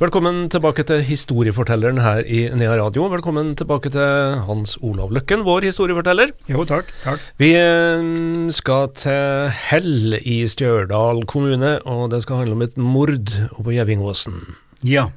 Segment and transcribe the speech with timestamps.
[0.00, 3.02] Velkommen tilbake til historiefortelleren her i Nea Radio.
[3.12, 6.30] Velkommen tilbake til Hans Olav Løkken, vår historieforteller.
[6.48, 6.88] Jo, takk.
[7.02, 7.26] takk.
[7.36, 8.00] Vi eh,
[8.56, 13.28] skal til Hell i Stjørdal kommune, og det skal handle om et mord
[13.58, 14.38] på Gjevingåsen.
[14.88, 15.10] Ja.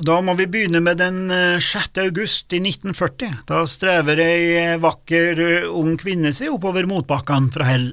[0.00, 2.00] Da må vi begynne med den eh, 6.
[2.06, 3.44] august i 1940.
[3.52, 7.86] Da strever ei eh, vakker eh, ung kvinne seg oppover motbakkene fra Hell.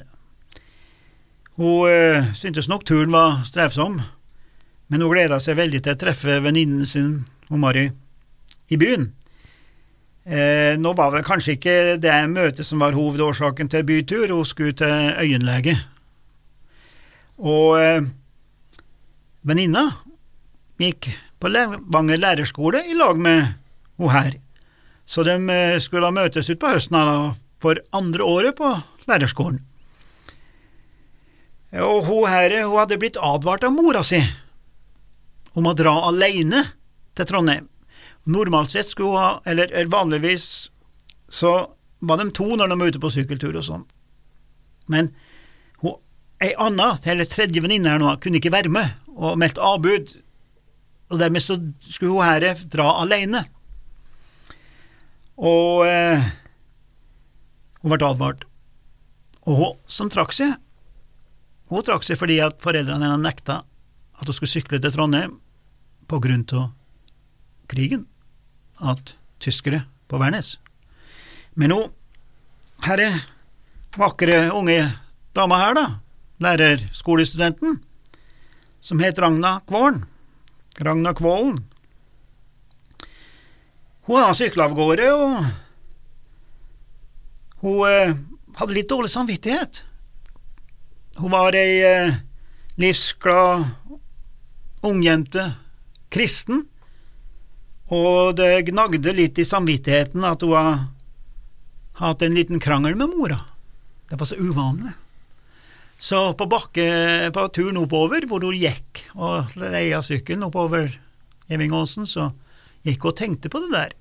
[1.59, 3.99] Hun eh, syntes nok turen var strevsom,
[4.91, 7.11] men hun gleda seg veldig til å treffe venninnen sin,
[7.47, 7.85] hun Mari,
[8.71, 9.07] i byen.
[10.27, 14.75] Eh, nå var vel kanskje ikke det møtet som var hovedårsaken til bytur, hun skulle
[14.77, 15.77] til øyenlege.
[17.39, 18.03] Og eh,
[19.47, 19.87] venninna
[20.81, 21.07] gikk
[21.39, 23.55] på Levanger lærerskole i lag med
[23.95, 24.35] hun her,
[25.07, 27.17] så de eh, skulle da møtes utpå høsten da,
[27.63, 28.75] for andre året på
[29.07, 29.63] lærerskolen.
[31.79, 34.19] Og hun her hun hadde blitt advart av mora si
[35.57, 36.63] om å dra alene
[37.17, 37.67] til Trondheim.
[38.31, 40.45] Normalt sett skulle hun ha, eller, vanligvis
[41.31, 41.53] så
[41.99, 43.85] var de to når de var ute på sykkeltur og sånn,
[44.91, 45.11] men
[45.83, 45.97] hun,
[46.43, 50.13] ei anna, eller tredje venninne her nå, kunne ikke være med, og meldte avbud,
[51.11, 51.57] og dermed så
[51.87, 53.43] skulle hun her dra alene.
[55.41, 56.29] Og eh,
[57.81, 58.45] hun ble advart.
[59.43, 60.53] Og hun som trakk seg,
[61.71, 63.61] hun trakk seg fordi at foreldrene hennes nekta
[64.21, 65.39] at hun skulle sykle til Trondheim
[66.07, 66.69] på grunn av
[67.71, 68.05] krigen,
[68.77, 70.59] at tyskere på Værnes.
[71.55, 71.89] Men hun
[72.85, 73.09] herre
[73.97, 74.91] vakre unge
[75.35, 75.85] dama her, da,
[76.41, 77.79] lærerskolestudenten,
[78.81, 80.05] som het Ragna Kvålen,
[80.81, 81.63] Ragna Kvålen,
[84.05, 85.45] hun hadde sykla av gårde, og
[87.61, 88.15] hun eh,
[88.57, 89.83] hadde litt dårlig samvittighet.
[91.21, 92.17] Hun var ei eh,
[92.81, 93.80] livsglad
[94.85, 95.45] ungjente,
[96.11, 96.65] kristen,
[97.91, 100.83] og det gnagde litt i samvittigheten at hun har
[102.01, 103.41] hatt en liten krangel med mora.
[104.09, 104.93] Det var så uvanlig.
[106.01, 106.85] Så på bakke,
[107.33, 110.95] på turen oppover, hvor hun gikk og leia sykkelen oppover
[111.51, 112.31] Gjevingåsen, så
[112.87, 113.93] gikk hun og tenkte på det der.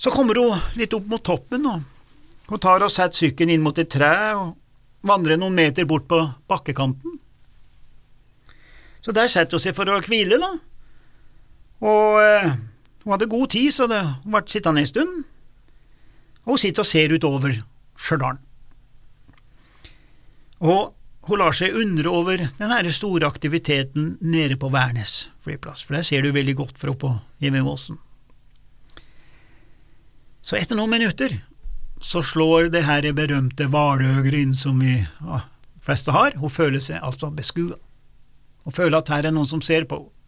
[0.00, 3.76] Så kommer hun litt opp mot toppen, og hun tar og setter sykkelen inn mot
[3.78, 4.56] et tre og
[5.06, 7.11] vandrer noen meter bort på bakkekanten.
[9.02, 10.52] Så der setter hun seg for å hvile, da.
[11.82, 12.54] Og eh,
[13.02, 15.20] hun hadde god tid, så det, hun ble sittende en stund.
[16.46, 17.58] Og hun sitter og ser utover
[17.98, 18.38] Stjørdal.
[20.62, 20.92] Og
[21.28, 26.22] hun lar seg undre over den store aktiviteten nede på Værnes flyplass, for der ser
[26.22, 27.12] du veldig godt fra oppå
[27.42, 27.98] Gjevingåsen.
[30.42, 31.36] Så etter noen minutter
[32.02, 35.42] så slår det her berømte hvaløyet inn som vi ja,
[35.82, 37.78] fleste har, hun føler seg altså beskua,
[38.66, 40.18] og føler at her er noen som ser på henne.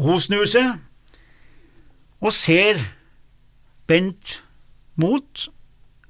[0.00, 0.72] Og hun snur seg
[2.22, 2.78] og ser
[3.90, 4.38] bent
[4.96, 5.48] mot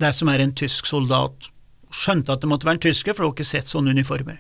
[0.02, 1.48] det som er en tysk soldat.
[1.88, 4.38] Hun skjønte at det måtte være en tysker, for hun har ikke sett sånne uniformer.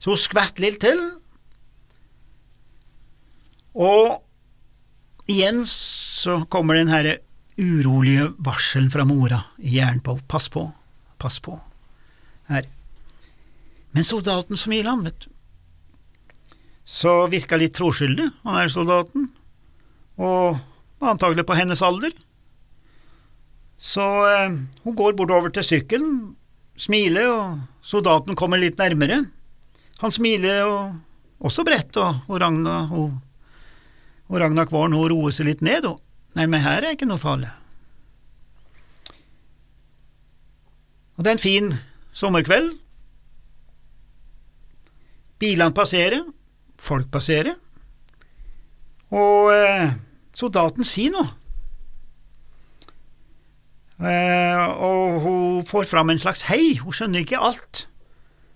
[0.00, 1.00] Så hun skvetter litt til,
[3.78, 7.20] og igjen så kommer den herre
[7.60, 10.64] urolige varselen fra mora i hjernen på pass på,
[11.20, 11.58] pass på,
[12.50, 12.66] her.
[13.96, 15.30] Men soldaten smiler, han, vet du.
[16.90, 19.28] Så virka litt troskyldig, han er soldaten,
[20.18, 20.58] og
[21.00, 22.14] antagelig på hennes alder.
[23.80, 26.16] Så eh, hun går bortover til sykkelen,
[26.80, 29.22] smiler, og soldaten kommer litt nærmere.
[30.00, 33.14] Han smiler og også bredt, og, og Ragna og,
[34.28, 36.00] og Ragna Kvåren hun roer seg litt ned, og
[36.36, 37.48] nei, men her er ikke noe farlig.
[41.16, 41.74] Og det er en fin
[42.16, 42.74] sommerkveld.
[45.40, 46.24] Bilene passerer,
[46.80, 47.56] folk passerer,
[49.10, 49.94] og eh,
[50.36, 51.30] soldaten sier noe.
[54.00, 57.86] Eh, og hun får fram en slags hei, hun skjønner ikke alt,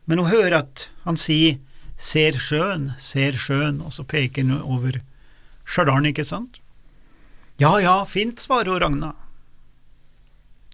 [0.08, 1.58] men hun hører at han sier
[2.00, 5.00] ser sjøen, ser sjøen, og så peker han over
[5.64, 6.58] Stjørdal, ikke sant?
[7.60, 9.12] Ja ja, fint, svarer hun Ragna.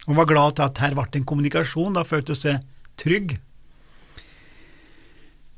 [0.07, 2.65] Hun var glad til at her ble en kommunikasjon, da følte hun seg
[2.99, 3.37] trygg.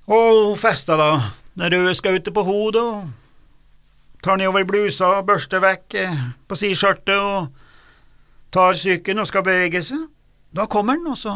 [0.06, 1.10] Og festa da
[1.54, 3.10] Den røde skautet på hodet, og
[4.24, 7.50] tar nedover blusa og børster vekk eh, på sideskjørtet og
[8.54, 10.06] tar sykkelen og skal bevege seg.
[10.56, 11.34] Da kommer han, og så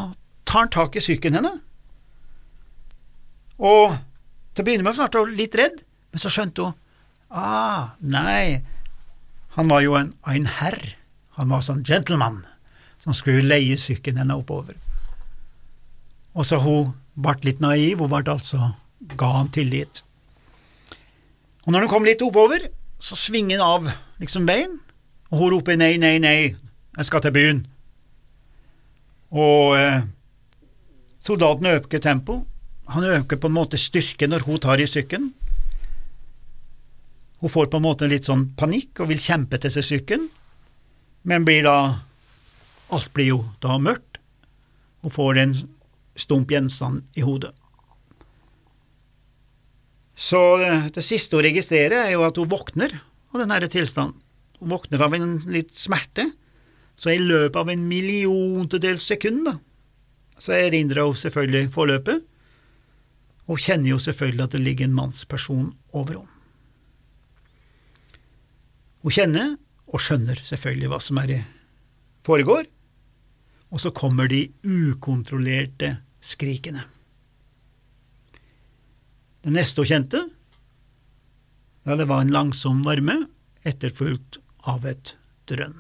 [0.48, 1.60] tar han tak i sykkelen hennes,
[3.58, 3.96] og
[4.54, 5.82] til å begynne med ble hun litt redd,
[6.12, 6.74] men så skjønte hun
[7.28, 8.62] ah, nei,
[9.56, 10.80] han var jo en, en herr,
[11.36, 12.44] han var sånn gentleman
[13.02, 14.76] som skulle leie sykkelen hennes oppover.
[16.36, 18.72] Og så hun ble litt naiv, og ble altså
[19.16, 20.02] ga han tillit.
[21.64, 22.68] Og når han kom litt oppover,
[23.02, 24.78] så svinger han av liksom veien,
[25.32, 26.36] og hun roper nei, nei, nei,
[26.96, 27.64] jeg skal til byen.
[29.36, 30.04] Og eh,
[31.20, 32.44] soldaten øker tempo,
[32.86, 35.32] han øker på en måte styrke når hun tar i sykkelen.
[37.42, 40.28] Hun får på en måte litt sånn panikk og vil kjempe til seg sykkelen,
[41.26, 41.78] men blir da
[42.94, 44.20] Alt blir jo da mørkt.
[45.02, 45.54] Hun får en
[46.18, 47.52] stump gjenstand i hodet.
[50.16, 52.94] Så det, det siste hun registrerer, er jo at hun våkner
[53.34, 54.16] av denne tilstanden.
[54.56, 56.30] Hun våkner av en litt smerte,
[56.96, 59.58] så i løpet av en milliontedels sekund da,
[60.40, 62.24] så erindrer hun selvfølgelig forløpet,
[63.46, 66.32] Hun kjenner jo selvfølgelig at det ligger en mannsperson over henne.
[69.06, 69.52] Hun kjenner
[69.86, 71.44] og skjønner selvfølgelig hva som er
[72.26, 72.66] foregår,
[73.70, 75.92] og så kommer de ukontrollerte
[76.26, 76.84] skrikene.
[79.46, 80.23] Det neste hun kjente,
[81.87, 83.28] ja, det var en langsom varme,
[83.67, 85.14] etterfulgt av et
[85.46, 85.78] drønn.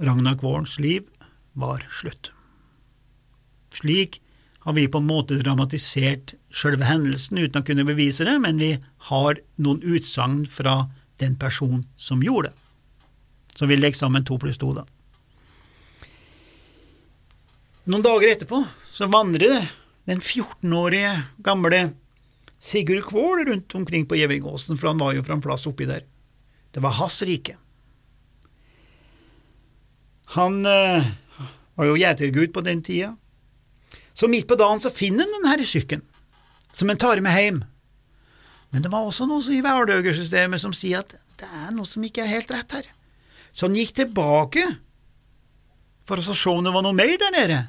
[0.00, 1.08] Ragnar Kvårens liv
[1.58, 2.30] var slutt.
[3.74, 4.20] Slik
[4.60, 8.74] har vi på en måte dramatisert selve hendelsen uten å kunne bevise det, men vi
[9.10, 10.84] har noen utsagn fra
[11.20, 12.56] den personen som gjorde det.
[13.58, 14.86] Så vi legger sammen to pluss to, da.
[17.88, 18.60] Noen dager etterpå
[18.92, 19.70] så vandrer
[20.08, 21.80] den 14-årige gamle
[22.60, 26.04] Sigurd Kvål rundt omkring på Gjevingåsen, for han var jo fra en plass oppi der.
[26.70, 27.56] Det var hans rike.
[30.36, 31.08] Han øh,
[31.74, 33.14] var jo gjetergud på den tida,
[34.12, 36.04] så midt på dagen så finner han denne sykkelen,
[36.76, 37.62] som han tar med hjem.
[38.70, 42.22] Men det var også noe i hverdøgersystemet som sier at det er noe som ikke
[42.22, 42.86] er helt rett her.
[43.50, 44.66] Så han gikk tilbake
[46.10, 47.60] for å se om det var noe mer der nede,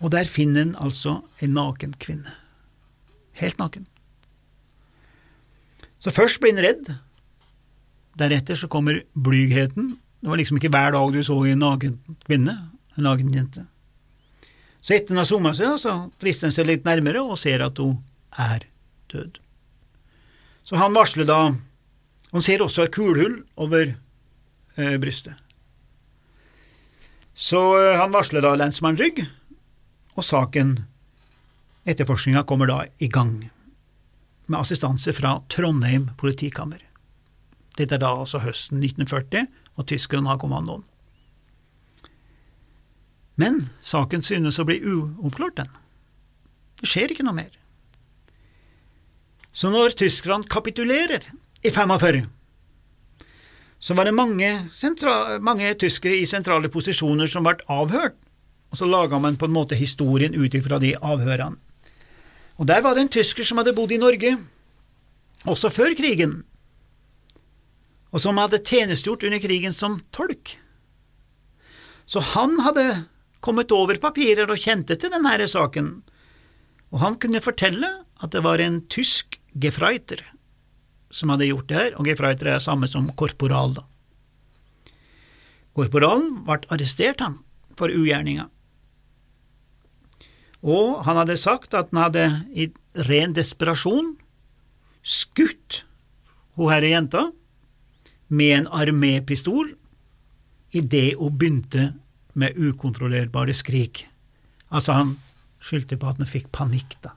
[0.00, 2.34] og der finner han altså en naken kvinne.
[3.38, 3.86] Helt naken.
[6.02, 6.92] Så først blir han redd,
[8.18, 9.96] deretter så kommer blygheten.
[10.22, 12.54] Det var liksom ikke hver dag du så en naken kvinne,
[12.96, 13.66] en naken jente.
[14.80, 17.78] Så etter hun har summa seg, så drister han seg litt nærmere og ser at
[17.82, 17.98] hun
[18.38, 18.66] er
[19.12, 19.40] død.
[20.68, 21.54] Så han varsler da
[22.28, 23.94] Han ser også et kulhull over
[24.76, 25.32] eh, brystet.
[27.38, 29.22] Så eh, han varsler da lensmann Rygg,
[30.18, 30.74] og saken,
[31.86, 33.46] etterforskninga, kommer da i gang,
[34.48, 36.82] med assistanse fra Trondheim politikammer.
[37.78, 39.46] Dette er da altså høsten 1940,
[39.78, 40.82] og tyskerne har kommandoen.
[43.38, 45.70] Men saken synes å bli uoppklart, den.
[46.82, 47.52] Det skjer ikke noe mer.
[49.54, 51.22] Så når tyskerne kapitulerer
[51.62, 52.26] i 45,
[53.78, 54.48] så var det mange,
[55.40, 58.16] mange tyskere i sentrale posisjoner som ble avhørt,
[58.68, 61.56] og så laga man på en måte historien ut ifra de avhørene.
[62.58, 64.32] Og der var det en tysker som hadde bodd i Norge,
[65.46, 66.40] også før krigen,
[68.10, 70.56] og som hadde tjenestegjort under krigen som tolk.
[72.08, 73.04] Så han hadde
[73.44, 76.00] kommet over papirer og kjente til denne saken,
[76.90, 80.24] og han kunne fortelle at det var en tysk gefreiter
[81.10, 83.84] som hadde gjort det her, og gefreiter er samme som korporal, da.
[85.78, 87.38] Korporalen ble arrestert, han,
[87.78, 88.48] for ugjerninga,
[90.66, 92.66] og han hadde sagt at han hadde i
[93.06, 94.16] ren desperasjon
[95.06, 95.84] skutt
[96.58, 97.28] hun herre jenta
[98.28, 99.70] med en armépistol
[100.74, 101.92] idet hun begynte
[102.38, 104.04] med ukontrollerbare skrik.
[104.68, 105.14] Altså, han
[105.62, 107.14] skyldte på at han fikk panikk, da.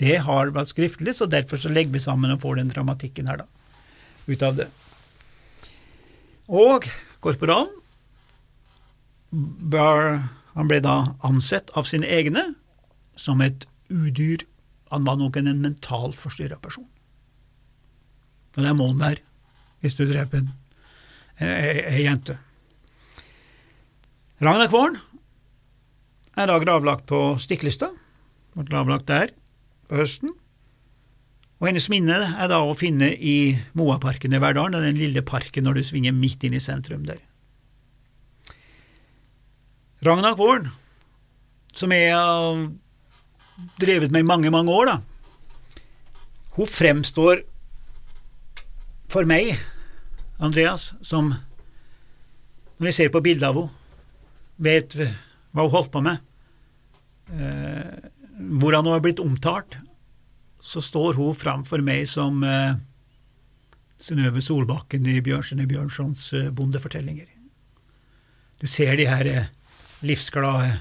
[0.00, 3.44] Det har vært skriftlig, så derfor så legger vi sammen og får den dramatikken her,
[3.44, 3.46] da,
[4.28, 4.68] ut av det.
[6.46, 6.86] Og
[7.24, 7.72] korporalen
[10.56, 12.44] han ble da ansett av sine egne
[13.18, 14.44] som et udyr.
[14.92, 16.86] Han var nok en mentalt forstyrra person.
[18.56, 19.24] Og det må han være
[19.84, 20.52] hvis du dreper en,
[21.44, 22.38] ei jente.
[24.40, 24.96] Ragnar Kvåren
[26.36, 27.92] er da gravlagt på Stiklestad,
[28.56, 29.34] ble gravlagt der
[29.92, 30.32] høsten,
[31.56, 35.78] og hennes minne er da å finne i Moaparken i Verdalen, den lille parken når
[35.78, 37.22] du svinger midt inn i sentrum der.
[40.04, 40.68] Ragna Kvåren,
[41.72, 42.66] som jeg har
[43.80, 45.80] drevet med i mange, mange år, da,
[46.56, 47.40] hun fremstår
[49.12, 49.54] for meg,
[50.36, 51.32] Andreas, som
[52.76, 53.82] når jeg ser på bildet av henne,
[54.56, 56.20] vet hva hun holdt på med,
[57.28, 59.78] eh, hvordan hun har blitt omtalt,
[60.60, 62.76] så står hun framfor meg som eh,
[64.02, 67.28] Synnøve Solbakken i Bjørnsen i Bjørnsons eh, bondefortellinger.
[68.60, 69.48] Du ser de her eh,
[70.06, 70.80] livsglade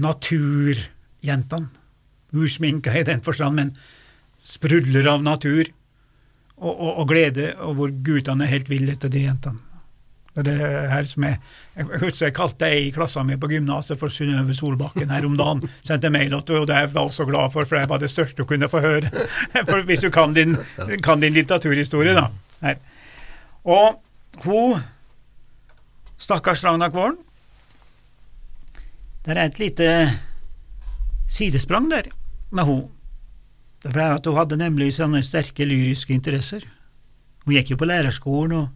[0.00, 1.70] naturjentene,
[2.30, 3.72] usminka i den forstand, men
[4.46, 5.64] sprudler av natur
[6.60, 9.69] og, og, og glede, og hvor guttene er helt ville etter de jentene.
[10.38, 11.40] Det er her som jeg,
[11.74, 15.34] jeg husker jeg kalte ei i klassen min på gymnaset for Synnøve Solbakken her om
[15.36, 15.64] dagen.
[15.82, 18.38] Sendte mail at og det var jeg så glad for, for det var det største
[18.38, 19.10] du kunne få høre.
[19.70, 20.56] For hvis du kan din,
[21.02, 22.28] kan din litteraturhistorie, da.
[22.62, 22.78] Her.
[23.64, 23.98] Og
[24.44, 24.80] hun
[26.20, 27.18] Stakkars Ragna Kvålen.
[29.24, 29.86] Det er et lite
[31.28, 32.10] sidesprang der
[32.50, 32.90] med hun.
[33.84, 36.64] Er at Hun hadde nemlig sånne sterke lyriske interesser.
[37.44, 38.68] Hun gikk jo på lærerskolen og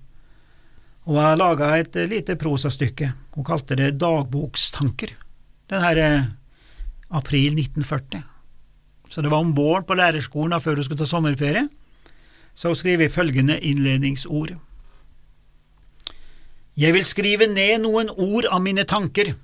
[1.04, 3.10] og har laga et lite prosastykke.
[3.36, 5.12] Hun kalte det Dagbokstanker.
[5.68, 6.30] Den her eh,
[7.10, 8.22] april 1940.
[9.08, 11.68] Så det var om våren på lærerskolen da, før hun skulle ta sommerferie.
[12.54, 14.56] Så hun skriver følgende innledningsord.
[16.76, 19.34] Jeg vil skrive ned noen ord av mine tanker.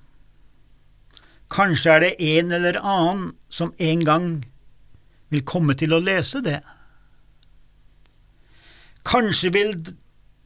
[1.50, 4.28] Kanskje er det en eller annen som en gang
[5.30, 6.58] vil komme til å lese det.
[9.06, 9.74] Kanskje vil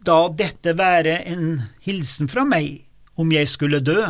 [0.06, 2.84] da dette være en hilsen fra meg
[3.20, 4.00] om jeg skulle dø?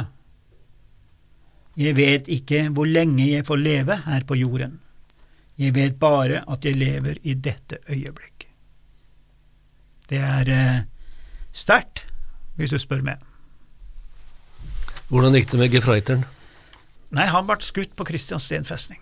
[1.78, 4.78] Jeg vet ikke hvor lenge jeg får leve her på jorden.
[5.58, 8.48] Jeg vet bare at jeg lever i dette øyeblikk.
[10.10, 10.82] Det er eh,
[11.54, 12.04] sterkt,
[12.58, 13.22] hvis du spør meg.
[15.08, 16.26] Hvordan gikk det med gefreiteren?
[17.14, 19.00] Nei, han ble skutt på Kristiansten festning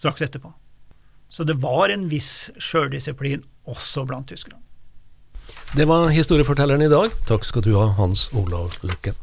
[0.00, 0.52] straks etterpå.
[1.28, 4.58] Så det var en viss sjøldisiplin også blant tyskerne.
[5.76, 7.10] Det var historiefortelleren i dag.
[7.28, 9.18] Takk skal du ha, Hans Olav Løkken.